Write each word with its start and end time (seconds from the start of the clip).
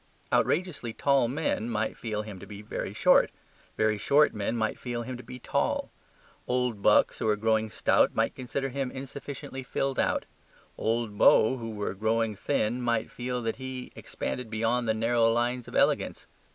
Outrageously 0.33 0.93
tall 0.93 1.27
men 1.27 1.69
might 1.69 1.95
feel 1.95 2.23
him 2.23 2.39
to 2.39 2.47
be 2.47 2.65
short. 2.91 3.29
Very 3.77 3.99
short 3.99 4.33
men 4.33 4.55
might 4.57 4.79
feel 4.79 5.03
him 5.03 5.15
to 5.15 5.21
be 5.21 5.37
tall. 5.37 5.91
Old 6.47 6.81
bucks 6.81 7.19
who 7.19 7.27
are 7.27 7.35
growing 7.35 7.69
stout 7.69 8.15
might 8.15 8.33
consider 8.33 8.69
him 8.69 8.89
insufficiently 8.89 9.61
filled 9.61 9.99
out; 9.99 10.25
old 10.75 11.15
beaux 11.19 11.57
who 11.57 11.69
were 11.69 11.93
growing 11.93 12.35
thin 12.35 12.81
might 12.81 13.11
feel 13.11 13.43
that 13.43 13.57
he 13.57 13.91
expanded 13.95 14.49
beyond 14.49 14.89
the 14.89 14.95
narrow 14.95 15.31
lines 15.31 15.67
of 15.67 15.75
elegance. 15.75 16.25